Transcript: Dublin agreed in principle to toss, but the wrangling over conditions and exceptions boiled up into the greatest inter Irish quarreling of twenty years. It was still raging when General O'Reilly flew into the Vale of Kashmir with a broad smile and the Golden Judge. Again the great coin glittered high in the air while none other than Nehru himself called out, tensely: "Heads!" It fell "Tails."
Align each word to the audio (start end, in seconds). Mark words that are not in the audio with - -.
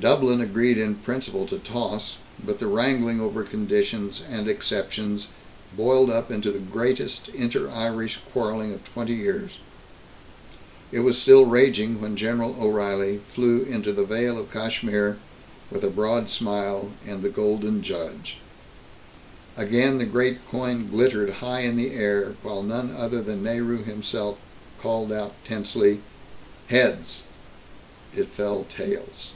Dublin 0.00 0.40
agreed 0.40 0.78
in 0.78 0.94
principle 0.94 1.44
to 1.44 1.58
toss, 1.58 2.18
but 2.46 2.60
the 2.60 2.68
wrangling 2.68 3.20
over 3.20 3.42
conditions 3.42 4.22
and 4.30 4.46
exceptions 4.48 5.26
boiled 5.76 6.08
up 6.08 6.30
into 6.30 6.52
the 6.52 6.60
greatest 6.60 7.28
inter 7.30 7.68
Irish 7.68 8.20
quarreling 8.32 8.72
of 8.72 8.84
twenty 8.84 9.14
years. 9.14 9.58
It 10.92 11.00
was 11.00 11.18
still 11.18 11.46
raging 11.46 12.00
when 12.00 12.14
General 12.16 12.56
O'Reilly 12.60 13.20
flew 13.34 13.62
into 13.62 13.92
the 13.92 14.04
Vale 14.04 14.38
of 14.38 14.52
Kashmir 14.52 15.16
with 15.68 15.82
a 15.82 15.90
broad 15.90 16.30
smile 16.30 16.92
and 17.04 17.20
the 17.22 17.28
Golden 17.28 17.82
Judge. 17.82 18.36
Again 19.56 19.98
the 19.98 20.06
great 20.06 20.46
coin 20.48 20.86
glittered 20.88 21.30
high 21.42 21.62
in 21.62 21.74
the 21.76 21.90
air 21.90 22.36
while 22.44 22.62
none 22.62 22.94
other 22.96 23.20
than 23.20 23.42
Nehru 23.42 23.82
himself 23.82 24.38
called 24.80 25.10
out, 25.10 25.34
tensely: 25.44 26.02
"Heads!" 26.68 27.24
It 28.16 28.28
fell 28.28 28.64
"Tails." 28.70 29.32